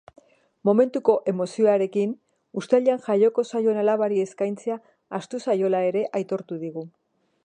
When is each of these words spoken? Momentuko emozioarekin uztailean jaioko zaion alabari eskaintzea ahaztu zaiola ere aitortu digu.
Momentuko 0.67 1.13
emozioarekin 1.33 2.15
uztailean 2.61 3.03
jaioko 3.09 3.45
zaion 3.51 3.77
alabari 3.83 4.25
eskaintzea 4.29 4.79
ahaztu 4.87 5.45
zaiola 5.49 5.87
ere 5.91 6.03
aitortu 6.21 6.59
digu. 6.65 6.87